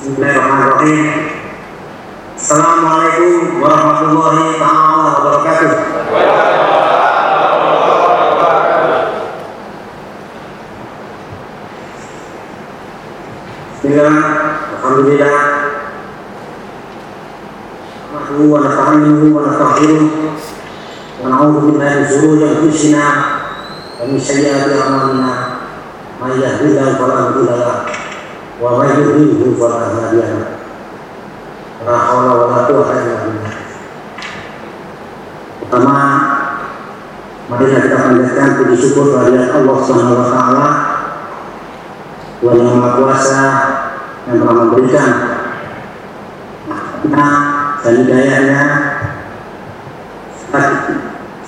Bismillahirrahmanirrahim. 0.00 1.28
Assalamualaikum 2.32 3.60
warahmatullahi 3.60 4.56
taala 4.56 5.12
wabarakatuh. 5.12 5.72
Bismillah, 13.76 14.16
Alhamdulillah. 14.80 15.36
Wa 18.08 18.56
nastaghfiruh 19.52 20.04
wa 21.20 21.28
na'udzu 21.28 21.76
billahi 21.76 21.96
min 22.00 22.08
shururi 22.08 22.48
anfusina 22.48 23.04
wa 24.00 24.08
min 24.08 24.16
sayyiati 24.16 24.80
a'malina. 24.80 25.60
May 26.24 26.40
yahdihillahu 26.40 27.99
quwwata 32.68 32.92
illa 33.00 33.16
billah. 33.24 33.56
Pertama, 35.64 35.96
marilah 37.48 37.80
kita 37.88 37.96
panjatkan 37.96 38.48
puji 38.60 38.76
syukur 38.76 39.16
kehadirat 39.16 39.56
Allah 39.56 39.76
Subhanahu 39.80 40.20
wa 40.20 40.28
taala 40.28 40.68
Tuhan 42.40 42.56
yang 42.60 42.76
Maha 42.76 42.90
Kuasa 43.00 43.42
yang 44.28 44.36
telah 44.44 44.56
memberikan 44.64 45.10
rahmatnya 46.68 47.26
dan 47.80 47.94
hidayahnya 48.04 48.62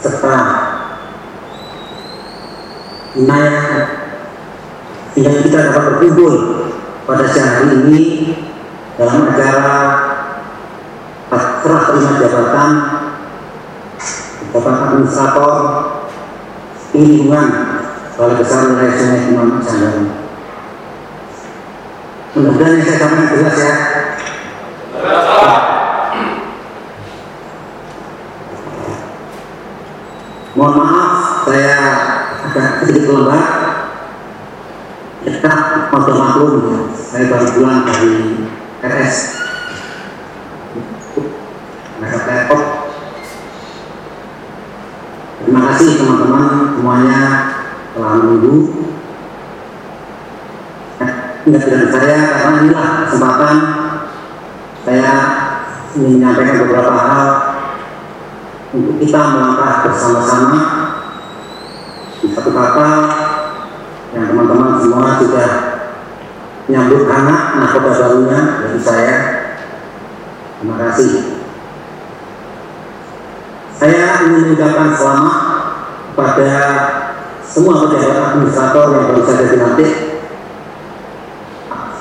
serta 0.01 0.37
inayah 3.13 3.69
sehingga 5.13 5.45
kita 5.45 5.59
dapat 5.69 5.83
berkumpul 5.93 6.62
pada 7.03 7.27
siang 7.27 7.51
hari 7.59 7.83
ini 7.83 8.03
dalam 8.95 9.27
acara 9.27 9.79
serah 11.33 11.83
terima 11.91 12.13
jabatan 12.19 12.71
jabatan 14.53 14.77
administrator 14.87 15.55
lingkungan 16.93 17.49
Balai 18.13 18.37
Besar 18.39 18.69
Wilayah 18.69 18.95
Sungai 18.95 19.31
Imam 19.33 19.49
Sanggaru. 19.65 20.05
Mudah-mudahan 22.33 22.77
yang 22.77 22.85
saya 22.85 22.99
sampaikan 23.01 23.29
jelas 23.35 23.57
ya. 23.57 23.75
Mohon 30.53 30.75
maaf 30.77 31.13
saya 31.49 31.79
agak 32.53 32.69
sedikit 32.85 33.17
lembat. 33.17 33.72
Kita 35.23 35.53
motor 35.95 36.15
maklum 36.19 36.53
ya. 36.67 36.79
Saya 36.95 37.25
baru 37.31 37.47
pulang 37.55 37.81
dari 37.87 38.13
RS. 38.83 39.17
Mereka 42.03 42.19
laptop. 42.27 42.63
Terima 45.43 45.61
kasih 45.71 45.89
teman-teman 45.99 46.47
semuanya 46.75 47.21
telah 47.93 48.13
menunggu 48.19 48.55
kehadiran 51.43 51.91
saya 51.91 52.19
karena 52.31 52.51
inilah 52.63 52.89
kesempatan 53.03 53.57
saya 54.87 55.13
menyampaikan 55.99 56.63
beberapa 56.67 56.95
hal 56.95 57.27
untuk 58.73 58.97
kita 59.03 59.21
melangkah 59.21 59.73
bersama-sama 59.85 60.61
di 62.23 62.31
satu 62.31 62.51
kata 62.55 62.89
yang 64.15 64.25
teman-teman 64.31 64.72
semua 64.83 65.23
sudah 65.23 65.51
menyambut 66.67 67.07
hangat 67.07 67.43
nahkoda 67.63 67.93
barunya 67.95 68.41
dari 68.67 68.81
saya. 68.83 69.17
Terima 70.59 70.75
kasih. 70.83 71.11
Saya 73.79 74.27
ingin 74.27 74.51
mengucapkan 74.51 74.95
selamat 74.95 75.39
kepada 76.11 76.51
semua 77.47 77.87
pejabat 77.87 78.19
administrator 78.35 78.85
yang 78.91 79.05
baru 79.11 79.23
saja 79.23 79.45
dilantik. 79.51 79.93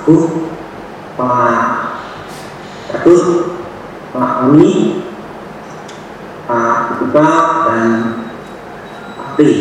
Bu, 0.02 0.16
Pak 1.14 1.62
Ketut, 2.90 3.26
Pak 4.10 4.32
Oni, 4.50 5.06
Pak 6.50 7.02
Iqbal, 7.02 7.38
dan 7.70 7.90
Pak 9.18 9.30
Tri. 9.38 9.54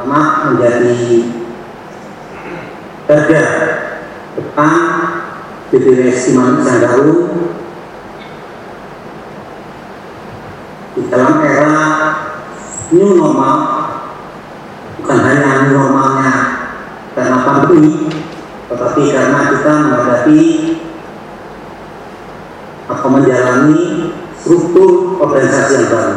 Pertama 0.00 0.20
menjadi 0.48 0.96
garda 3.04 3.44
depan 4.38 4.74
Imam 6.28 6.60
Sanggaru 6.60 7.32
di 10.92 11.02
dalam 11.08 11.40
era 11.40 11.80
new 12.92 13.16
normal 13.16 13.58
bukan 15.00 15.18
hanya 15.24 15.64
new 15.64 15.72
normalnya 15.80 16.34
karena 17.16 17.38
pandemi, 17.42 18.06
tetapi 18.68 19.02
karena 19.10 19.40
kita 19.50 19.72
menghadapi 19.72 20.40
atau 22.90 23.08
menjalani 23.08 23.82
struktur 24.36 25.20
organisasi 25.22 25.72
yang 25.74 25.88
baru 25.88 26.16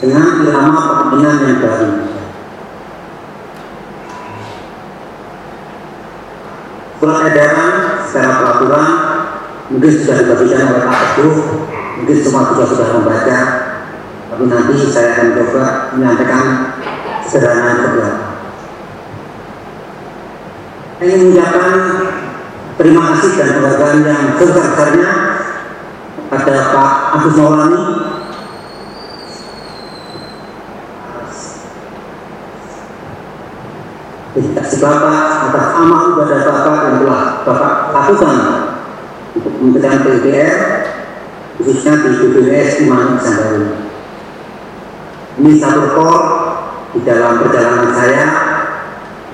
dengan 0.00 0.26
irama 0.44 0.74
kepemimpinan 0.78 1.36
yang 1.42 1.58
baru. 1.62 2.05
Mungkin 9.76 9.90
sudah 9.92 10.16
dibagikan 10.24 10.72
oleh 10.72 10.82
Pak 10.88 11.20
Teguh, 11.20 11.36
mungkin 12.00 12.16
semua 12.16 12.48
juga 12.56 12.64
sudah 12.64 12.88
membaca, 12.96 13.38
tapi 14.32 14.42
nanti 14.48 14.72
saya 14.88 15.08
akan 15.20 15.26
coba 15.36 15.64
menyampaikan 15.92 16.44
sederhana 17.20 17.84
keberatan 17.84 18.26
saya 20.96 21.12
ingin 21.12 21.28
mengucapkan 21.28 21.72
terima 22.80 23.02
kasih 23.12 23.30
dan 23.36 23.48
penghargaan 23.60 23.98
yang 24.00 24.22
sebesar-besarnya 24.40 25.10
kepada 26.16 26.54
Pak 26.72 26.92
Agus 27.20 27.34
Maulani. 27.36 27.82
Dedikasi 34.32 34.76
Bapak 34.80 35.24
atas 35.52 35.66
amal 35.84 36.02
ibadah 36.16 36.40
Bapak 36.48 36.76
yang 36.80 36.96
telah 37.04 37.22
Bapak 37.44 37.72
lakukan 37.92 38.36
Kementerian 39.36 40.00
PUPR 40.00 40.56
khususnya 41.56 41.92
di 42.04 42.10
BPWS 42.20 42.84
Imam 42.84 43.16
Sanggaru. 43.20 43.88
Ini 45.36 45.50
satu 45.60 45.78
rekor 45.84 46.16
di 46.96 47.00
dalam 47.04 47.44
perjalanan 47.44 47.92
saya 47.92 48.24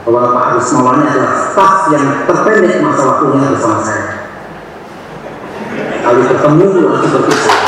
bahwa 0.02 0.34
Pak 0.34 0.44
Agus 0.50 0.68
Maulani 0.74 1.06
adalah 1.06 1.34
staf 1.50 1.74
yang 1.94 2.26
terpendek 2.26 2.82
masa 2.82 3.02
waktunya 3.06 3.54
bersama 3.54 3.78
saya. 3.86 4.06
Kali 6.02 6.20
bertemu 6.26 6.66
langsung 6.90 7.12
berpisah. 7.14 7.58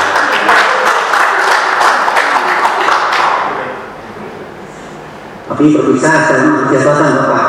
Tapi 5.44 5.65
berpisah 5.71 6.15
dalam 6.34 6.67
jabatan 6.67 7.15
Bapak. 7.15 7.47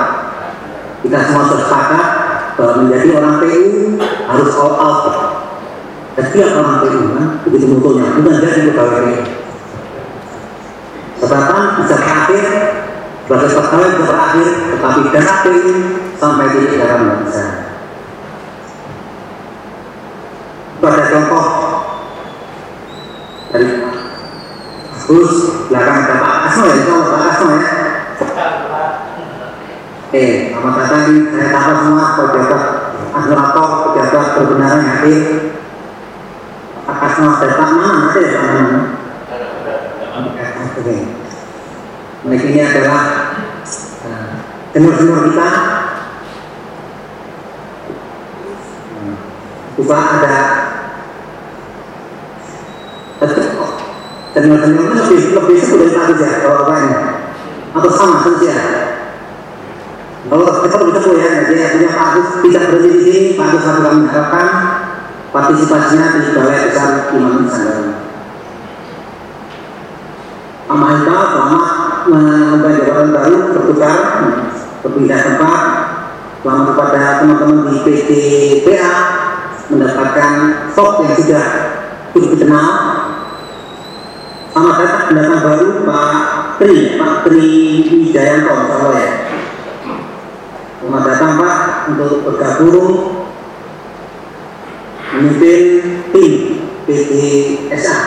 Kita 1.02 1.18
semua 1.26 1.46
sepakat 1.50 2.25
bahwa 2.56 2.74
menjadi 2.88 3.08
orang 3.20 3.36
PU 3.44 4.00
harus 4.00 4.50
all 4.56 4.76
out. 4.80 5.04
Setiap 6.16 6.56
orang 6.64 6.76
PU 6.88 7.02
kan, 7.12 7.28
begitu 7.44 7.66
mutunya, 7.76 8.08
bukan 8.16 8.40
jadi 8.40 8.72
pegawai 8.72 9.00
PU. 9.04 9.24
Jabatan 11.20 11.62
bisa 11.84 11.96
berakhir 12.00 12.46
sebagai 13.26 13.50
pegawai 13.52 13.90
bisa 13.98 14.06
berakhir, 14.08 14.48
tetapi 14.72 15.00
dana 15.12 15.34
PU 15.44 15.74
sampai 16.16 16.46
di 16.54 16.78
dalam 16.80 17.00
nggak 17.04 17.20
bisa. 17.28 17.44
Itu 20.76 20.86
ada 20.86 21.04
contoh 21.12 21.46
dari 23.52 23.68
terus 25.06 25.34
belakang 25.72 25.98
ada 26.06 26.16
Pak 26.20 26.34
Asno 26.50 26.66
ya, 26.70 26.76
itu 26.76 26.94
Pak 26.94 27.22
Asno 27.32 27.48
ya. 27.56 27.72
Oke, 30.06 30.26
sama 30.66 30.82
tadi 30.82 31.30
saya 31.30 31.48
tahu 31.54 31.74
semua 31.78 32.18
pejabat 32.18 32.64
administrator, 33.14 33.70
pejabat 33.94 34.26
hadir. 34.82 35.22
Pak 36.90 37.02
Asno 37.06 37.38
dan 37.38 37.52
Pak 37.54 37.70
mana 37.70 38.10
ada 38.10 38.22
ya 38.22 38.42
Mana? 38.42 38.82
Oke. 40.74 40.96
Mereka 42.26 42.46
ini 42.50 42.62
adalah 42.66 43.02
senior-senior 44.74 45.20
kita 45.30 45.50
juga 49.78 49.98
ada 50.02 50.38
senior-senior 54.34 54.90
itu 54.98 55.02
lebih 55.06 55.20
lebih 55.38 55.58
dari 55.62 55.90
tadi 55.94 56.14
ya 56.26 56.30
kalau 56.42 56.74
ini 56.74 56.98
atau 57.78 57.92
sama 57.94 58.18
saja 58.26 58.85
Kalau 60.36 60.68
kita 60.68 60.84
bisa 60.84 61.16
ya, 61.16 61.48
jadi 61.48 61.64
artinya 61.64 61.90
Pak 61.96 62.08
Agus 62.12 62.28
tidak 62.44 62.64
berhenti 62.68 62.92
di 62.92 63.02
sini, 63.08 63.28
Pak 63.40 63.56
Agus 63.56 63.64
kami 63.72 64.04
harapkan 64.04 64.48
partisipasinya 65.32 66.08
di 66.12 66.36
Balai 66.36 66.60
Besar 66.68 67.08
Imam 67.16 67.48
Nusantara. 67.48 67.96
Pak 70.68 70.76
Mahita 70.76 71.16
selamat 71.32 71.72
mengemban 72.12 72.74
jabatan 72.76 73.08
baru 73.16 73.38
bertukar 73.56 74.00
berpindah 74.84 75.20
tempat 75.24 75.62
selamat 76.44 76.66
kepada 76.68 77.02
teman-teman 77.24 77.60
di 77.72 77.76
PDPA 77.88 78.92
mendapatkan 79.72 80.32
sok 80.76 80.92
yang 81.00 81.16
sudah 81.16 81.46
cukup 82.12 82.30
dikenal. 82.36 82.72
Selamat 84.52 84.76
datang 84.84 85.04
pendatang 85.08 85.42
baru 85.48 85.68
Pak 85.88 86.12
Tri 86.60 87.00
Pak 87.00 87.14
Tri 87.24 87.48
Wijayanto 87.88 88.52
insya 88.52 88.92
ya 89.00 89.25
selamat 90.86 91.02
datang 91.10 91.34
Pak 91.42 91.58
untuk 91.98 92.14
bergabung 92.30 92.94
memimpin 95.18 95.62
tim 96.14 96.34
PDSA 96.86 97.98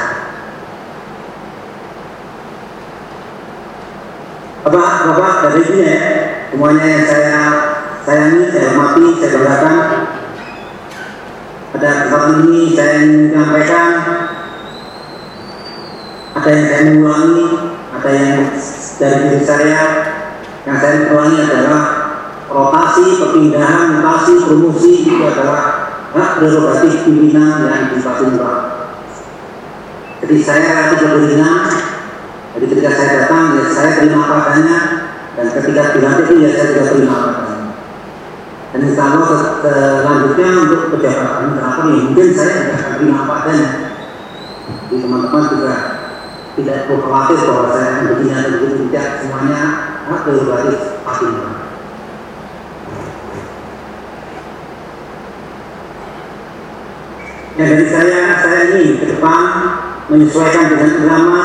Bapak-bapak 4.63 5.35
dari 5.43 5.61
sini 5.67 5.81
ya, 5.83 5.99
semuanya 6.55 6.85
yang 6.87 7.05
saya 7.09 7.39
sayangi, 8.07 8.47
saya 8.53 8.69
hormati, 8.71 9.05
saya 9.17 9.31
banggakan. 9.35 9.77
Pada 11.73 11.89
kesempatan 11.89 12.35
ini 12.47 12.61
saya 12.77 12.93
ingin 13.01 13.33
menyampaikan 13.33 13.89
ada 16.37 16.49
yang 16.53 16.67
saya 16.69 16.83
mengulangi, 16.95 17.47
ada 17.97 18.11
yang 18.13 18.35
dari 19.03 19.19
diri 19.25 19.41
saya 19.43 19.83
yang 20.63 20.77
saya 20.79 21.11
ulangi 21.17 21.41
adalah 21.49 21.98
rotasi, 22.49 23.05
perpindahan, 23.21 24.01
mutasi, 24.01 24.33
promosi 24.41 24.91
itu 25.05 25.21
adalah 25.21 25.93
hak 26.17 26.31
prerogatif 26.41 27.05
pimpinan 27.05 27.69
yang 27.69 27.93
dipatuhi 27.93 28.41
Jadi 30.19 30.35
saya 30.43 30.61
relatif 30.67 30.99
beriringan 31.05 31.89
jadi 32.59 32.75
ketika 32.75 32.91
saya 32.91 33.11
datang, 33.23 33.55
ya 33.55 33.71
saya 33.71 34.03
terima 34.03 34.19
apa 34.27 34.59
dan 35.39 35.47
ketika 35.47 35.95
dilantik 35.95 36.27
itu 36.27 36.43
ya 36.43 36.51
saya 36.51 36.67
juga 36.75 36.83
terima 36.91 37.15
apa. 37.15 37.43
Dan 38.75 38.81
insya 38.83 39.05
Allah 39.15 39.29
selanjutnya 39.63 40.49
untuk 40.67 40.81
pejabat 40.91 41.31
kenapa 41.55 41.81
ya 41.87 42.01
mungkin 42.11 42.29
saya 42.35 42.51
juga 42.59 42.75
akan 42.75 42.93
terima 42.99 43.17
apa. 43.23 43.37
Jadi 43.47 44.97
teman-teman 44.99 45.45
juga 45.55 45.75
tidak 46.59 46.79
perlu 46.91 46.99
khawatir 47.07 47.39
bahwa 47.47 47.67
saya 47.71 47.91
begini 48.11 48.33
atau 48.35 48.51
begitu 48.59 48.77
tidak 48.91 49.07
semuanya 49.23 49.61
hak 50.11 50.21
prerogatif 50.27 50.77
pasti. 51.07 51.29
Ya 57.59 57.67
dari 57.67 57.91
saya, 57.91 58.39
saya 58.39 58.71
ini 58.71 59.03
ke 59.03 59.19
depan 59.19 59.43
menyesuaikan 60.07 60.71
dengan 60.71 61.03
ulama 61.03 61.45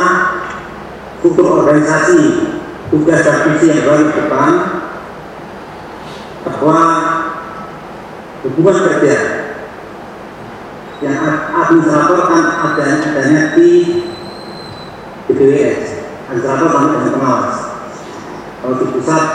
untuk 1.26 1.42
organisasi 1.42 2.54
tugas 2.94 3.26
dan 3.26 3.50
visi 3.50 3.74
yang 3.74 3.82
baru 3.82 4.14
ke 4.14 4.22
depan 4.22 4.52
bahwa 6.46 6.80
hubungan 8.46 8.78
kerja 8.94 9.18
yang 11.02 11.18
administrator 11.50 12.30
kan 12.30 12.46
ada 12.62 12.84
adanya 13.10 13.58
di 13.58 13.70
BPWS 15.26 15.82
administrator 16.30 16.68
sama 16.70 16.88
dengan 16.94 17.14
pengawas. 17.18 17.58
Kalau 18.62 18.76
di 18.78 18.86
pusat 18.94 19.26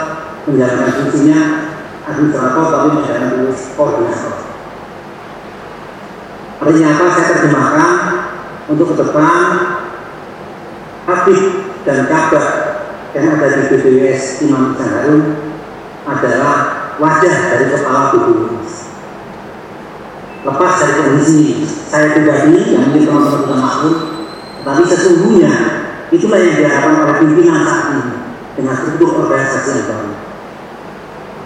menjalankan 0.47 0.95
fungsinya 0.95 1.41
administrator 2.07 2.63
tapi 2.71 2.87
menjalankan 3.03 3.51
koordinator 3.75 4.48
apa 6.59 7.05
saya 7.15 7.25
terjemahkan 7.39 7.91
untuk 8.67 8.91
ke 8.91 8.95
depan 8.99 9.39
aktif 11.07 11.39
dan 11.87 12.03
kabar 12.11 12.45
yang 13.15 13.39
ada 13.39 13.47
di 13.47 13.61
BBWS 13.71 14.43
Imam 14.45 14.75
Harun 14.75 15.55
adalah 16.03 16.55
wajah 16.99 17.35
dari 17.55 17.65
kepala 17.71 18.11
BBWS. 18.11 18.91
Lepas 20.43 20.71
dari 20.83 20.93
kondisi 20.99 21.63
saya 21.63 22.11
pribadi 22.15 22.75
yang 22.75 22.91
mungkin 22.91 23.07
teman-teman 23.07 23.39
sudah 23.43 23.59
maklum, 23.59 23.97
tapi 24.67 24.83
sesungguhnya 24.83 25.53
itulah 26.11 26.39
yang 26.43 26.55
diharapkan 26.59 26.95
oleh 27.07 27.15
pimpinan 27.23 27.63
saat 27.63 27.83
ini 27.95 28.03
dengan 28.59 28.75
struktur 28.75 29.09
organisasi 29.23 29.69
yang 29.71 29.85
baru. 29.87 30.11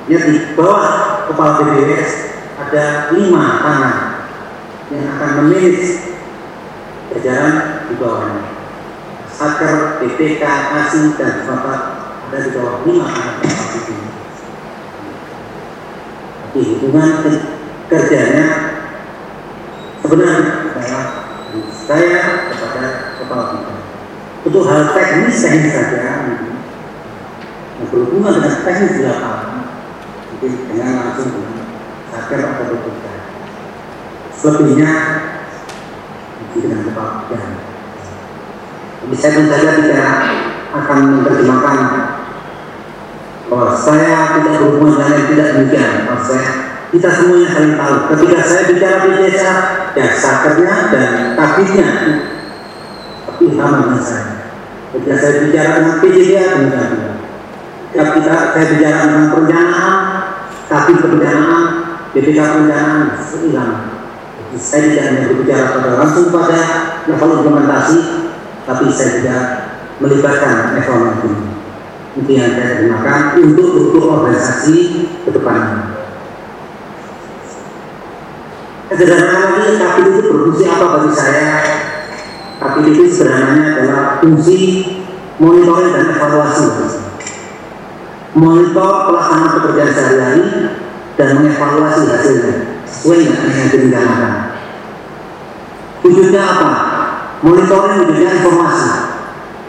Ya 0.03 0.17
di 0.25 0.33
bawah 0.57 0.85
kepala 1.29 1.61
BBWS 1.61 2.11
ada 2.57 3.13
lima 3.13 3.61
tangan 3.61 4.12
akan 5.23 5.47
memilih 5.47 5.87
jajaran 7.15 7.87
di 7.87 7.95
bawahnya. 7.95 8.43
Satker, 9.31 10.03
BPK, 10.03 10.43
ASI, 10.43 11.15
dan 11.15 11.47
Bapak 11.47 11.79
ada 12.27 12.37
di 12.43 12.49
bawah 12.51 12.83
lima 12.83 13.07
anak 13.07 13.35
itu. 13.79 13.95
Di 16.53 16.59
hubungan 16.75 17.09
kerjanya 17.87 18.47
sebenarnya 20.03 20.43
adalah 20.75 21.05
saya 21.71 22.51
kepada 22.51 23.15
kepala 23.17 23.43
bidang. 23.55 23.81
Untuk 24.43 24.67
hal 24.67 24.91
teknis 24.91 25.39
teknis 25.39 25.71
saja, 25.71 26.03
yang 27.79 27.87
berhubungan 27.89 28.37
dengan 28.37 28.53
teknis 28.67 28.91
di 28.99 29.01
lapangan, 29.07 29.71
mungkin 30.35 30.51
dengan 30.67 30.89
langsung 30.99 31.29
dengan 31.31 31.65
Satker 32.11 32.41
atau 32.43 32.65
BPK. 32.69 33.02
Dengan 36.53 36.83
kepala 36.83 37.31
bidang. 37.31 37.55
Jadi 39.03 39.15
saya 39.15 39.31
tentu 39.39 39.51
saja 39.55 39.71
tidak 39.79 40.11
akan 40.75 40.99
menerjemahkan 41.23 41.79
bahwa 43.47 43.71
saya 43.71 44.35
tidak 44.39 44.59
berhubungan 44.59 44.99
dengan 44.99 45.11
yang 45.15 45.27
tidak 45.31 45.47
demikian. 45.55 45.91
Bahwa 46.11 46.19
saya 46.27 46.47
kita 46.91 47.07
semuanya 47.07 47.47
saling 47.55 47.75
tahu. 47.79 47.95
Ketika 48.11 48.39
saya 48.43 48.61
bicara 48.67 48.97
di 49.07 49.11
desa, 49.15 49.51
ya 49.95 50.07
sakernya 50.11 50.75
dan 50.91 51.09
kabinnya 51.39 51.89
tapi 53.23 53.43
sama 53.55 53.77
dengan 53.87 54.03
saya. 54.03 54.27
Ketika 54.91 55.15
saya 55.23 55.33
bicara 55.47 55.69
dengan 55.79 55.95
PJDA, 56.03 56.45
juga. 56.59 56.81
Ketika 57.89 58.05
kita, 58.19 58.35
saya 58.51 58.65
bicara 58.75 58.97
tentang 59.07 59.27
perencanaan, 59.31 59.95
tapi 60.67 60.91
perencanaan, 60.99 61.63
BPK 62.11 62.39
perencanaan, 62.43 63.01
seilang. 63.23 63.92
Saya 64.53 64.81
tidak 64.89 65.03
hanya 65.09 65.21
berbicara 65.33 65.65
pada 65.81 65.89
langsung 65.97 66.29
pada 66.29 66.61
level 67.09 67.41
implementasi, 67.41 67.99
tapi 68.69 68.85
saya 68.93 69.09
juga 69.17 69.37
melibatkan 69.97 70.77
ekonomi 70.77 71.53
itu 72.13 72.31
yang 72.37 72.53
saya 72.53 72.85
gunakan 72.85 73.41
untuk 73.41 73.67
untuk 73.73 74.03
organisasi 74.05 74.77
ke 75.25 75.29
depannya. 75.33 75.97
Sederhana 78.93 79.57
lagi, 79.57 79.81
tapi 79.81 79.99
itu 80.05 80.21
berfungsi 80.29 80.63
apa 80.69 80.85
bagi 81.01 81.11
saya? 81.17 81.53
Tapi 82.61 82.79
itu 82.93 83.09
sederhananya 83.09 83.65
adalah 83.81 84.05
fungsi 84.21 84.85
monitoring 85.41 85.89
dan 85.89 86.13
evaluasi. 86.13 86.65
Monitor 88.37 89.09
pelaksanaan 89.09 89.53
pekerjaan 89.57 89.91
sehari-hari 89.93 90.45
dan 91.17 91.27
mengevaluasi 91.41 92.05
hasilnya 92.13 92.55
sesuai 92.85 93.17
dengan 93.25 93.49
yang 93.49 93.69
direncanakan. 93.73 94.33
Tujuannya 96.03 96.41
apa? 96.43 96.71
monitoring 97.43 98.07
memberikan 98.07 98.39
informasi. 98.39 98.89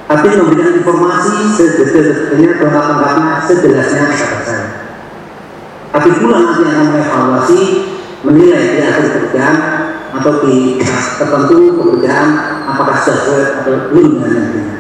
Tapi 0.05 0.27
memberikan 0.39 0.79
informasi 0.79 1.35
sedetail-detailnya 1.59 2.51
lengkap-lengkapnya 2.63 3.29
sejelasnya 3.43 4.03
kepada 4.15 4.39
saya. 4.47 4.69
Tapi 5.91 6.09
pula 6.23 6.39
nanti 6.43 6.63
akan 6.67 6.87
mengevaluasi 6.91 7.61
menilai 8.23 8.65
di 8.75 8.79
akhir 8.83 9.05
pekerjaan 9.11 9.57
atau 10.15 10.33
di 10.47 10.79
tertentu 11.19 11.59
pekerjaan 11.75 12.29
apakah 12.71 12.97
sesuai 12.99 13.63
atau 13.63 13.75
belum 13.91 14.07
dengan 14.19 14.31
nantinya 14.31 14.79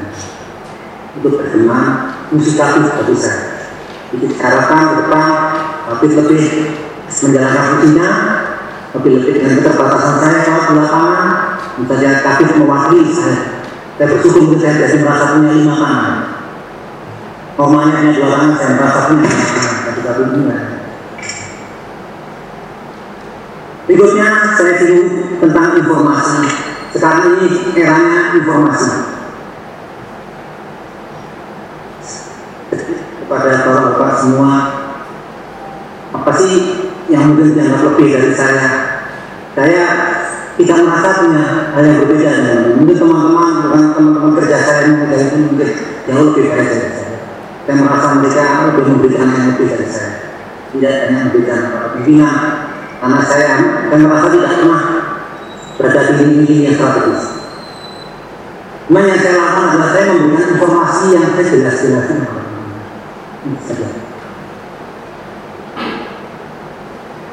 untuk 1.19 1.33
berkembang 1.39 1.87
musikatif 2.31 2.95
bagi 2.95 3.17
saya. 3.17 3.43
Jadi 4.15 4.27
harapan 4.39 4.79
ke 4.87 4.95
depan 5.03 5.25
lebih 5.91 6.11
lebih 6.23 6.45
menjalankan 7.11 7.65
fungsinya 7.75 8.09
lebih 8.95 9.11
lebih 9.19 9.33
dengan 9.43 9.59
keterbatasan 9.59 10.15
saya 10.23 10.39
kalau 10.47 10.63
di 10.71 10.75
lapangan 10.79 11.45
Misalnya 11.75 12.23
kafir 12.23 12.55
mewakili 12.55 13.11
saya. 13.11 13.67
Saya 13.99 14.07
bersyukur 14.11 14.59
saya 14.59 14.87
jadi 14.87 15.03
merasa 15.03 15.35
punya 15.35 15.51
lima 15.55 15.75
tangan. 15.75 16.15
Omanya 17.55 17.95
punya 17.99 18.13
dua 18.15 18.29
tangan, 18.31 18.53
saya 18.55 18.71
merasa 18.79 18.99
punya 19.11 19.27
lima. 19.27 19.49
Tapi 19.87 20.01
tapi 20.03 20.23
ini 20.23 20.43
Berikutnya 23.85 24.29
saya 24.57 24.73
singgung 24.81 25.11
tentang 25.43 25.77
informasi. 25.83 26.41
Sekarang 26.95 27.37
ini 27.43 27.75
eranya 27.75 28.39
informasi. 28.39 28.91
Kepada 33.25 33.51
bapak-bapak 33.67 34.13
semua, 34.23 34.53
apa 36.15 36.31
sih 36.39 36.55
yang 37.11 37.35
mungkin 37.35 37.59
dianggap 37.59 37.83
lebih 37.83 38.15
dari 38.15 38.31
saya 38.33 38.84
saya 39.55 39.87
tidak 40.59 40.79
merasa 40.83 41.23
punya 41.23 41.47
hal 41.75 41.83
yang 41.83 41.99
berbeda 42.03 42.31
dan 42.31 42.59
mungkin 42.79 42.97
teman-teman 42.99 43.53
bukan 43.67 43.83
teman-teman 43.95 44.33
kerja 44.39 44.59
saya 44.59 44.81
itu 44.91 45.37
mungkin 45.39 45.71
jauh 46.07 46.25
lebih 46.31 46.45
baik 46.51 46.69
dari 46.71 46.91
saya. 46.95 47.19
Saya 47.65 47.75
merasa 47.81 48.07
mereka 48.19 48.45
lebih 48.71 48.85
memberikan 48.91 49.27
yang 49.31 49.47
lebih 49.55 49.67
dari 49.71 49.89
saya. 49.89 50.15
Tidak 50.75 50.93
hanya 51.07 51.19
memberikan 51.31 51.61
pimpinan. 51.95 52.37
Karena 52.99 53.21
saya 53.23 53.51
saya 53.91 53.99
merasa 54.01 54.27
tidak 54.33 54.53
pernah 54.59 54.83
berada 55.79 56.01
di 56.03 56.25
lini 56.25 56.57
yang 56.67 56.75
strategis. 56.75 57.25
Cuma 58.85 59.01
yang 59.01 59.19
saya 59.23 59.35
lakukan 59.39 59.67
adalah 59.71 59.91
saya 59.91 60.05
memberikan 60.13 60.49
informasi 60.59 61.05
yang 61.15 61.25
saya 61.35 61.47
jelas-jelaskan 61.47 62.19
saja. 63.65 63.89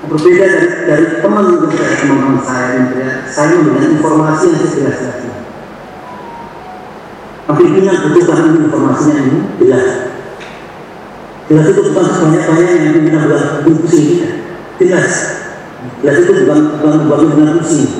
Berbeda 0.01 0.45
dari, 0.49 0.67
dari 0.89 1.05
teman 1.21 1.45
dari 1.61 1.95
teman-teman 2.01 2.41
saya, 2.41 2.89
ya, 2.97 3.11
saya 3.29 3.61
memberikan 3.61 4.01
informasi 4.01 4.49
yang 4.49 4.57
saya 4.57 4.71
jelas-jelaskan. 4.73 5.29
Pimpinan 7.51 8.09
butuhkan 8.09 8.57
informasinya 8.65 9.15
ini 9.27 9.39
jelas. 9.61 9.87
Jelas 11.45 11.65
itu 11.69 11.81
bukan 11.91 12.05
sebanyak-banyak 12.09 12.65
yang 12.65 12.93
pimpinan 12.95 13.27
buat 13.29 13.45
diskusi 13.67 13.99
ini. 14.01 14.27
Jelas. 14.81 15.13
Jelas 16.01 16.17
itu 16.25 16.31
bukan 16.47 16.59
bukan 16.81 16.95
bukan 17.05 17.57
pusing, 17.61 17.91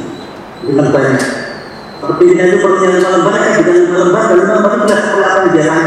bukan 0.66 0.88
banyak 0.90 1.22
Pimpinan 2.02 2.50
itu 2.50 2.58
perlu 2.66 2.82
yang 2.82 2.98
lembar, 2.98 3.34
eh 3.46 3.62
bukan 3.62 3.78
lima 3.94 4.22
dan 4.26 4.38
lima 4.42 4.86
jelas 4.90 5.04
perlakuan. 5.14 5.86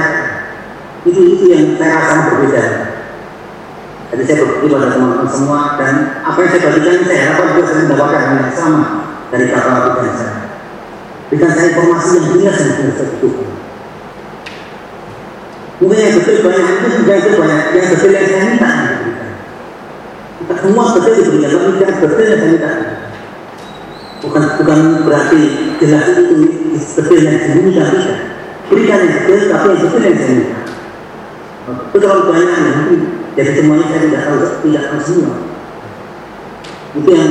Itu 1.03 1.21
itu 1.27 1.45
yang 1.51 1.75
saya 1.75 1.91
rasa 1.99 2.15
berbeda. 2.31 2.94
Jadi 4.15 4.23
saya 4.31 4.37
berbagi 4.47 4.71
pada 4.71 4.87
teman-teman 4.95 5.27
semua 5.27 5.75
dan 5.75 5.93
apa 6.23 6.39
yang 6.39 6.51
saya 6.55 6.63
bagikan 6.71 7.03
saya 7.03 7.19
harapkan 7.27 7.47
juga 7.51 7.67
saya 7.67 7.79
mendapatkan 7.83 8.23
hal 8.23 8.37
yang 8.39 8.55
sama 8.55 8.83
dari 9.35 9.45
kata 9.51 9.71
pikiran 9.75 10.15
saya. 10.15 10.35
Berikan 11.27 11.51
saya 11.51 11.67
informasi 11.75 12.09
yang 12.15 12.27
jelas 12.31 12.57
yang 12.63 12.73
jelas 12.79 12.95
saya 12.95 13.09
butuhkan. 13.11 13.51
Mungkin 15.83 15.99
yang 15.99 16.15
betul 16.15 16.37
banyak 16.47 16.67
itu 16.71 16.89
juga 17.03 17.13
itu 17.19 17.29
banyak 17.35 17.61
yang 17.75 17.87
betul 17.91 18.11
yang 18.15 18.27
saya 18.31 18.43
minta. 18.47 18.71
Kita 20.39 20.55
semua 20.63 20.85
betul 20.95 21.13
diberikan, 21.19 21.51
tapi 21.51 21.83
yang 21.83 21.97
betul 21.99 22.23
yang 22.23 22.39
saya 22.39 22.51
minta 22.55 22.73
bukan 24.25 24.43
bukan 24.57 24.79
berarti 25.05 25.41
jelas 25.83 26.05
itu 26.17 26.23
betul 26.97 27.19
yang 27.21 27.37
sembunyi 27.45 27.73
tapi 27.77 27.99
berikan 28.73 28.99
yang 29.05 29.13
betul 29.21 29.39
tapi 29.53 29.67
yang 29.69 29.81
betul 29.85 30.01
yang 30.01 30.17
saya 30.17 30.33
minta 30.33 30.59
itu 31.65 31.97
terlalu 32.01 32.23
banyak 32.33 32.49
ya 32.49 32.73
jadi 33.35 33.51
semuanya 33.59 33.87
saya 33.91 34.01
tidak 34.07 34.23
tahu 34.27 34.37
tidak 34.63 34.83
tahu 34.91 35.01
semua. 35.03 35.35
Itu 36.95 37.11
yang 37.11 37.31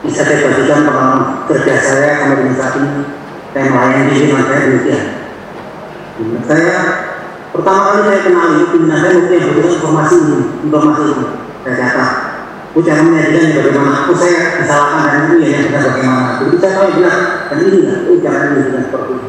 bisa 0.00 0.24
saya 0.24 0.38
bagikan 0.48 0.88
pengalaman 0.88 1.22
kerja 1.44 1.74
saya 1.76 2.10
sampai 2.24 2.36
dengan 2.40 2.56
saat 2.56 2.74
ini. 2.80 3.02
Saya 3.50 3.64
melayani 3.68 4.08
di 4.08 4.16
rumah 4.24 4.42
saya 4.48 4.60
demikian. 4.64 5.04
Saya 6.48 6.74
pertama 7.52 7.80
kali 7.84 8.00
saya 8.08 8.18
kenal 8.24 8.46
ini 8.56 8.64
pimpinan 8.72 8.98
saya 9.00 9.12
mungkin 9.20 9.36
yang 9.36 9.52
butuh 9.52 9.72
informasi 9.76 10.16
ini 10.16 10.38
informasi 10.64 11.02
ini. 11.04 11.26
Saya 11.60 11.74
catat 11.76 12.10
aku 12.70 12.86
cara 12.86 13.02
menyajikan 13.02 13.50
bagaimana 13.66 14.06
aku 14.06 14.14
saya 14.14 14.62
disalahkan 14.62 15.02
dan 15.10 15.20
itu 15.26 15.34
ya 15.42 15.48
yang 15.58 15.64
benar 15.74 15.82
bagaimana 15.90 16.30
jadi 16.38 16.56
saya 16.62 16.72
tahu 16.78 16.88
benar 17.02 17.18
dan 17.50 17.58
ini 17.66 17.78
lah 17.82 17.96
itu 18.06 18.12
cara 18.22 18.38
menyajikan 18.46 18.82
seperti 18.86 19.10
itu 19.10 19.28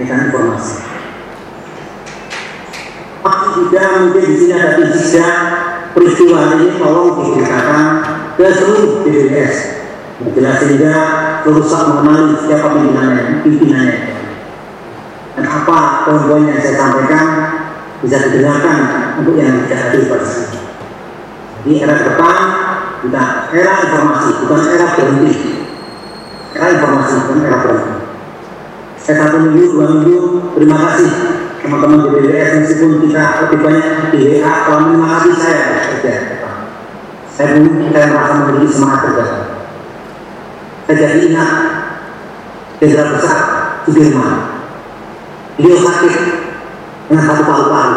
dengan 0.00 0.18
informasi 0.32 0.93
Pasti 3.24 3.48
juga 3.56 4.04
mungkin 4.04 4.20
di 4.20 4.36
sini 4.36 4.52
ada 4.52 4.84
tiga 4.84 5.28
peristiwa 5.96 6.60
ini 6.60 6.76
tolong 6.76 7.24
diceritakan 7.24 7.84
ke 8.36 8.44
seluruh 8.52 9.00
BBS 9.00 9.56
jelas 10.34 10.56
sehingga 10.60 10.96
rusak 11.48 11.82
mengenali 11.88 12.36
siapa 12.44 12.76
pimpinannya 12.76 13.40
pimpinannya. 13.40 13.98
Dan 15.34 15.44
apa 15.48 16.04
poin-poin 16.04 16.52
yang 16.52 16.60
saya 16.60 16.76
sampaikan 16.76 17.26
bisa 18.04 18.28
didengarkan 18.28 18.78
untuk 19.24 19.40
yang 19.40 19.64
tidak 19.64 19.88
hadir 19.88 20.04
pada 20.12 20.28
di 21.64 21.80
era 21.80 21.96
depan 21.96 22.36
kita 23.00 23.24
era 23.56 23.72
informasi 23.88 24.28
bukan 24.44 24.60
era 24.68 24.86
berhenti. 24.92 25.32
Era 26.52 26.66
informasi 26.76 27.12
bukan 27.24 27.38
era 27.40 27.56
berhenti. 27.64 27.96
Saya 29.00 29.14
satu 29.24 29.36
minggu 29.48 29.64
dua 29.72 29.86
minggu 29.96 30.16
terima 30.60 30.76
kasih 30.76 31.10
teman-teman 31.64 32.04
di 32.04 32.08
BBS 32.20 32.50
meskipun 32.60 33.08
kita 33.08 33.48
lebih 33.48 33.58
banyak 33.64 34.12
di 34.12 34.18
WA 34.36 34.52
kalau 34.68 35.00
saya 35.32 35.88
kerja. 35.88 36.12
Saya 37.32 37.46
pun 37.56 37.88
saya 37.90 38.06
merasa 38.12 38.34
memiliki 38.44 38.68
semangat 38.68 39.00
kerja. 39.08 39.24
Saya 40.84 40.96
jadi 41.00 41.18
ingat 41.32 41.50
Jenderal 42.78 43.16
Besar 43.16 43.40
Sudirman 43.88 44.32
beliau 45.56 45.80
sakit 45.80 46.14
dengan 47.08 47.24
satu 47.24 47.42
paru-paru. 47.48 47.96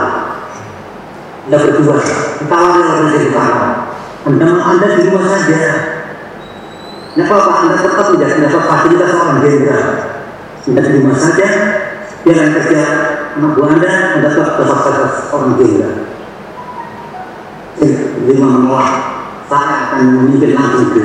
Kita 1.48 1.58
berdua 1.60 1.98
ketawa 2.40 2.70
dengan 2.80 3.12
jadi 3.12 3.30
kawan 3.36 3.72
anda, 4.28 4.48
anda 4.60 4.88
di 4.92 5.08
rumah 5.08 5.24
saja. 5.32 5.60
Kenapa 7.16 7.36
Pak? 7.40 7.56
Anda 7.64 7.76
tetap 7.80 8.08
tidak 8.14 8.30
mendapat 8.38 8.64
fasilitas 8.68 9.10
seorang 9.10 9.40
jenderal 9.42 9.88
Anda 10.70 10.82
di 10.86 10.92
rumah 11.02 11.18
saja 11.18 11.48
Biar 12.22 12.46
kerja 12.54 12.84
anak 13.38 13.52
buah 13.54 13.70
Anda 13.78 13.92
Anda 14.18 14.30
tetap 14.34 14.58
dapat 14.58 14.66
fasilitas 14.66 15.14
seorang 15.30 15.54
jenderal 15.62 15.96
Lima 18.26 18.48
menolak 18.58 18.92
Saya 19.46 19.74
akan 19.88 20.02
memimpin 20.18 20.52
langsung 20.58 20.92
ke 20.98 21.04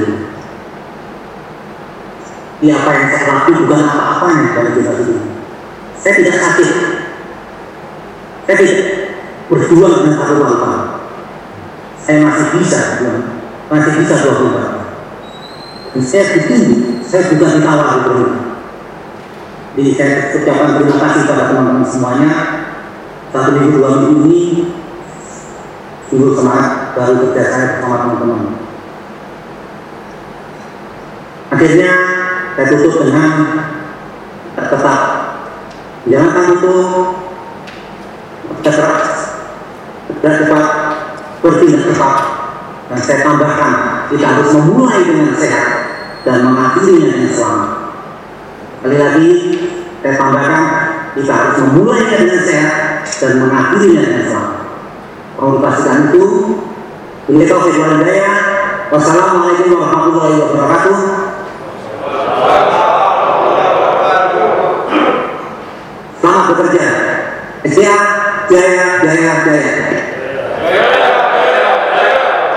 Ya 2.62 2.78
apa 2.78 2.90
yang 2.94 3.06
saya 3.10 3.22
lakukan 3.28 3.66
bukan 3.68 3.80
apa-apanya 3.84 4.44
dalam 4.56 4.72
jenderal 4.72 4.96
ini 5.04 5.16
Saya 6.00 6.12
tidak 6.16 6.36
sakit 6.40 6.68
Saya 8.48 8.56
tidak 8.56 9.02
berjuang 9.52 9.94
dengan 10.00 10.16
satu 10.16 10.34
bangsa. 10.40 10.72
Saya 12.00 12.18
masih 12.24 12.46
bisa 12.58 12.80
masih 13.68 13.92
bisa 14.00 14.14
berjuang. 14.24 14.72
Dan 15.92 16.02
saya 16.02 16.24
ditunggu, 16.32 17.04
saya 17.04 17.28
juga 17.28 17.52
ditawar 17.60 18.00
di. 18.08 18.41
Jadi 19.72 19.90
saya 19.96 20.36
ucapkan 20.36 20.76
terima 20.76 20.96
kasih 21.00 21.22
pada 21.24 21.44
teman-teman 21.48 21.86
semuanya. 21.88 22.32
Satu 23.32 23.56
minggu 23.56 23.80
dua 23.80 23.90
minggu 24.04 24.28
ini 24.28 24.44
sungguh 26.12 26.36
semangat 26.36 26.92
baru 26.92 27.12
kerja 27.24 27.42
saya 27.48 27.66
bersama 27.80 27.96
teman-teman. 28.04 28.40
Akhirnya 31.48 31.92
saya 32.52 32.66
tutup 32.68 32.94
dengan 33.00 33.32
tetap 34.52 35.00
jangan 36.04 36.44
itu 36.52 36.76
keras 38.60 39.08
dan 40.20 40.32
cepat 40.44 40.66
bertindak 41.40 41.82
cepat 41.88 42.16
dan 42.92 42.98
saya 43.00 43.18
tambahkan 43.24 43.72
kita 44.12 44.26
harus 44.28 44.52
memulai 44.52 45.00
dengan 45.00 45.32
sehat 45.32 45.68
dan 46.28 46.44
mengakhirinya 46.44 47.08
dengan 47.08 47.30
selamat 47.32 47.81
sekali 48.82 48.98
lagi 48.98 49.30
saya 50.02 50.18
tambahkan 50.18 50.64
kita 51.14 51.30
harus 51.30 51.56
memulai 51.70 52.02
dengan 52.18 52.42
sehat 52.42 53.06
dan 53.06 53.32
mengakhirinya 53.46 54.02
dengan 54.02 54.24
selamat 54.26 54.58
pastikan 55.62 55.98
itu 56.10 56.24
ini 57.30 57.46
taufik 57.46 57.78
wal 57.78 58.02
hidayah 58.02 58.36
wassalamualaikum 58.90 59.78
warahmatullahi 59.78 60.34
wabarakatuh 60.42 60.98
Selamat 66.22 66.54
bekerja. 66.54 66.86
Sehat, 67.66 68.02
jaya, 68.46 69.02
jaya, 69.02 69.32
jaya. 69.42 69.81